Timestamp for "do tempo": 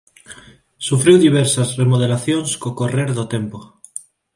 3.17-3.59